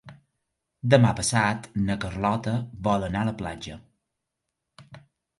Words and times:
Demà 0.93 1.09
passat 1.17 1.67
na 1.89 1.97
Carlota 2.05 2.53
vol 2.87 3.05
anar 3.09 3.21
a 3.25 3.27
la 3.29 3.35
platja. 3.43 3.77